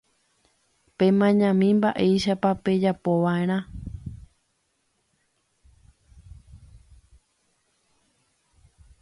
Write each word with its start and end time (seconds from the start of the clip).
Pemañami 0.97 1.67
mba'éichapa 1.77 2.49
pejapova'erã 2.63 3.57